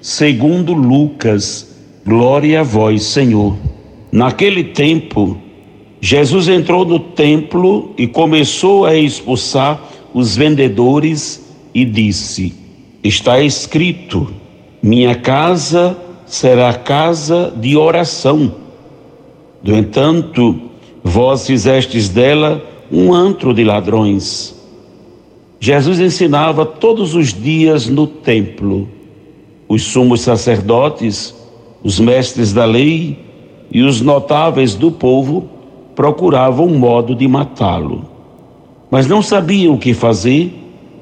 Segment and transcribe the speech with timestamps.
[0.00, 1.68] segundo Lucas.
[2.06, 3.56] Glória a vós, Senhor.
[4.10, 5.36] Naquele tempo,
[6.00, 9.80] Jesus entrou no templo e começou a expulsar
[10.12, 11.44] os vendedores
[11.74, 12.54] e disse:
[13.04, 14.32] Está escrito:
[14.82, 18.54] Minha casa será casa de oração.
[19.62, 20.70] No entanto,
[21.02, 24.54] Vós fizestes dela um antro de ladrões.
[25.58, 28.88] Jesus ensinava todos os dias no templo.
[29.70, 31.32] Os sumos sacerdotes,
[31.80, 33.16] os mestres da lei
[33.70, 35.48] e os notáveis do povo
[35.94, 38.04] procuravam um modo de matá-lo.
[38.90, 40.52] Mas não sabiam o que fazer,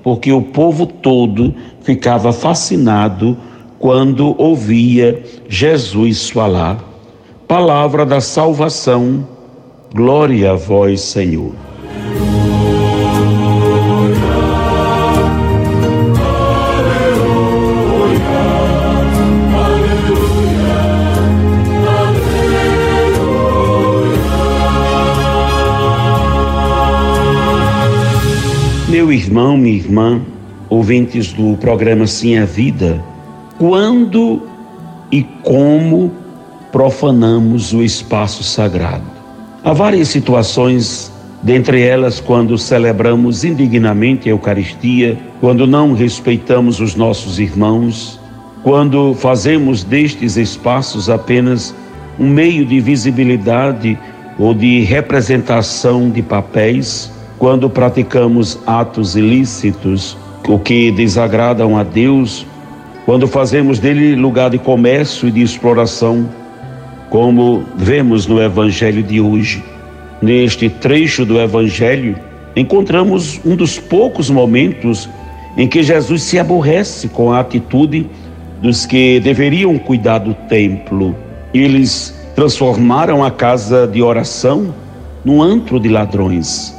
[0.03, 3.39] porque o povo todo ficava fascinado
[3.78, 6.78] quando ouvia Jesus falar.
[7.47, 9.27] Palavra da salvação
[9.95, 11.68] Glória a vós, Senhor.
[28.99, 30.21] Meu irmão, minha irmã,
[30.69, 33.01] ouvintes do programa Sim a Vida,
[33.57, 34.43] quando
[35.13, 36.11] e como
[36.73, 39.05] profanamos o espaço sagrado?
[39.63, 41.13] Há várias situações,
[41.45, 48.19] dentre elas quando celebramos indignamente a Eucaristia, quando não respeitamos os nossos irmãos,
[48.65, 51.73] quando fazemos destes espaços apenas
[52.19, 53.97] um meio de visibilidade
[54.37, 60.16] ou de representação de papéis, quando praticamos atos ilícitos,
[60.49, 62.44] o que desagradam a Deus,
[63.04, 66.28] quando fazemos dele lugar de comércio e de exploração,
[67.09, 69.65] como vemos no Evangelho de hoje.
[70.21, 72.19] Neste trecho do Evangelho,
[72.56, 75.09] encontramos um dos poucos momentos
[75.56, 78.09] em que Jesus se aborrece com a atitude
[78.60, 81.15] dos que deveriam cuidar do templo.
[81.54, 84.75] Eles transformaram a casa de oração
[85.25, 86.78] num antro de ladrões.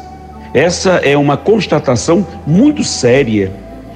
[0.54, 3.52] Essa é uma constatação muito séria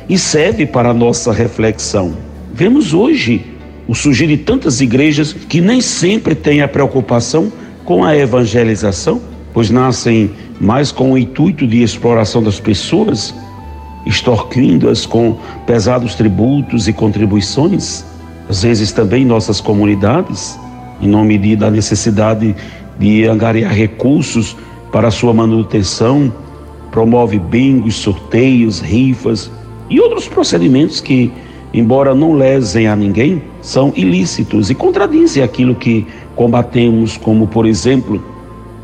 [0.07, 2.13] e serve para a nossa reflexão.
[2.53, 3.43] Vemos hoje
[3.87, 7.51] o surgir de tantas igrejas que nem sempre têm a preocupação
[7.83, 9.19] com a evangelização,
[9.51, 10.31] pois nascem
[10.61, 13.33] mais com o intuito de exploração das pessoas,
[14.05, 18.05] extorquindo-as com pesados tributos e contribuições,
[18.47, 20.57] às vezes também nossas comunidades,
[21.01, 22.55] em nome de, da necessidade
[22.99, 24.55] de angariar recursos
[24.93, 26.31] para sua manutenção,
[26.89, 29.51] promove bingos, sorteios, rifas
[29.89, 31.29] e outros procedimentos que
[31.73, 36.05] embora não lesem a ninguém, são ilícitos e contradizem aquilo que
[36.35, 38.23] combatemos, como, por exemplo,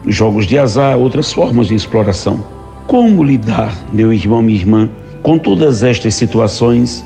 [0.08, 2.44] jogos de azar, outras formas de exploração.
[2.88, 4.90] Como lidar, meu irmão, minha irmã,
[5.22, 7.06] com todas estas situações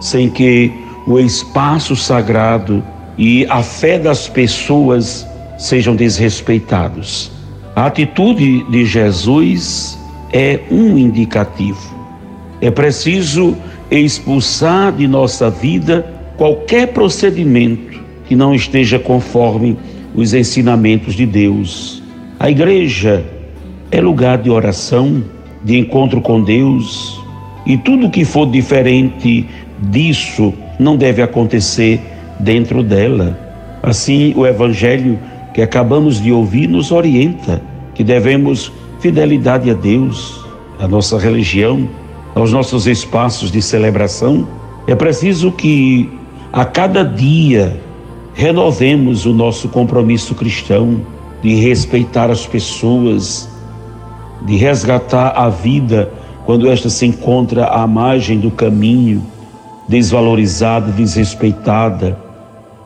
[0.00, 0.70] sem que
[1.06, 2.82] o espaço sagrado
[3.18, 5.26] e a fé das pessoas
[5.58, 7.32] sejam desrespeitados?
[7.76, 9.98] A atitude de Jesus
[10.32, 11.92] é um indicativo.
[12.60, 13.56] É preciso
[13.90, 19.76] expulsar de nossa vida qualquer procedimento que não esteja conforme
[20.14, 22.00] os ensinamentos de Deus.
[22.38, 23.24] A igreja
[23.90, 25.24] é lugar de oração,
[25.64, 27.20] de encontro com Deus,
[27.66, 29.48] e tudo que for diferente
[29.90, 32.00] disso não deve acontecer
[32.38, 33.36] dentro dela.
[33.82, 35.18] Assim, o evangelho
[35.54, 37.62] que acabamos de ouvir nos orienta
[37.94, 40.44] que devemos fidelidade a Deus,
[40.80, 41.88] a nossa religião,
[42.34, 44.48] aos nossos espaços de celebração,
[44.88, 46.10] é preciso que
[46.52, 47.80] a cada dia
[48.34, 51.00] renovemos o nosso compromisso cristão
[51.40, 53.48] de respeitar as pessoas,
[54.42, 56.12] de resgatar a vida
[56.44, 59.24] quando esta se encontra à margem do caminho,
[59.88, 62.23] desvalorizada, desrespeitada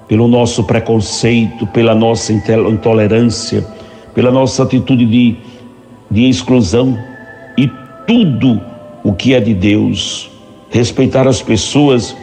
[0.08, 3.64] pelo nosso preconceito, pela nossa intolerância,
[4.14, 5.36] pela nossa atitude de,
[6.10, 6.98] de exclusão
[7.56, 7.70] e
[8.06, 8.60] tudo
[9.04, 10.30] o que é de Deus,
[10.70, 12.16] respeitar as pessoas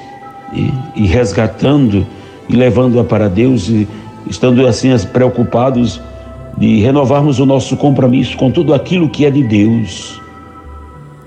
[0.52, 2.06] e, e resgatando
[2.50, 3.88] e levando-a para Deus e
[4.28, 6.02] estando assim preocupados
[6.58, 10.20] de renovarmos o nosso compromisso com tudo aquilo que é de Deus.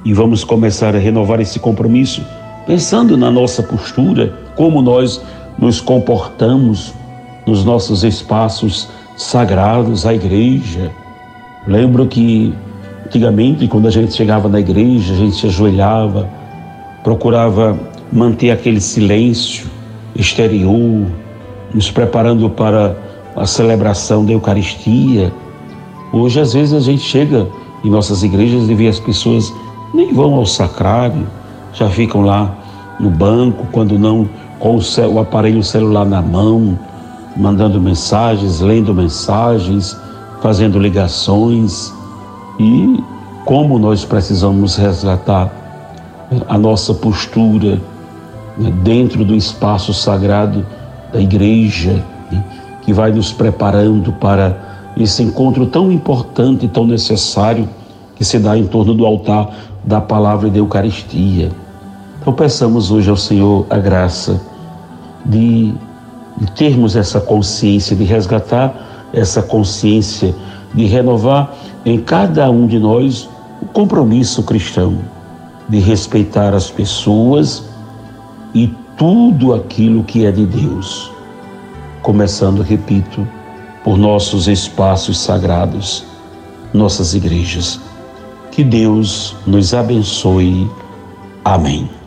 [0.05, 2.25] E vamos começar a renovar esse compromisso
[2.67, 5.23] pensando na nossa postura, como nós
[5.59, 6.95] nos comportamos
[7.47, 10.91] nos nossos espaços sagrados, a igreja.
[11.67, 12.55] Lembro que
[13.05, 16.29] antigamente, quando a gente chegava na igreja, a gente se ajoelhava,
[17.03, 17.79] procurava
[18.13, 19.67] manter aquele silêncio
[20.15, 21.07] exterior,
[21.75, 22.97] nos preparando para
[23.37, 25.33] a celebração da Eucaristia.
[26.13, 27.47] Hoje, às vezes, a gente chega
[27.85, 29.53] em nossas igrejas e vê as pessoas
[29.95, 31.27] nem vão ao sacrário,
[31.73, 32.55] já ficam lá
[32.99, 34.29] no banco, quando não
[34.59, 36.79] com o, aparelho celular na mão,
[37.37, 39.97] mandando mensagens, lendo mensagens,
[40.41, 41.93] fazendo ligações.
[42.59, 43.03] E
[43.45, 45.51] como nós precisamos resgatar
[46.49, 47.81] a nossa postura
[48.57, 50.67] né, dentro do espaço sagrado
[51.13, 52.45] da igreja, né,
[52.83, 54.57] que vai nos preparando para
[54.97, 57.69] esse encontro tão importante e tão necessário
[58.17, 59.51] que se dá em torno do altar
[59.85, 61.51] da palavra da Eucaristia.
[62.29, 64.39] Então peçamos hoje ao Senhor a graça
[65.25, 65.73] de,
[66.37, 70.35] de termos essa consciência, de resgatar essa consciência,
[70.75, 71.55] de renovar
[71.87, 73.31] em cada um de nós
[73.63, 74.99] o compromisso cristão
[75.71, 77.65] de respeitar as pessoas
[78.53, 81.11] e tudo aquilo que é de Deus.
[82.03, 83.27] Começando, repito,
[83.83, 86.05] por nossos espaços sagrados,
[86.75, 87.81] nossas igrejas.
[88.51, 90.71] Que Deus nos abençoe.
[91.43, 91.98] Amém.